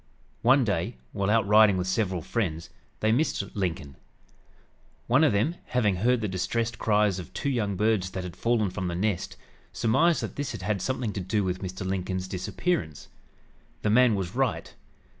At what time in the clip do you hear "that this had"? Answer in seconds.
10.23-10.81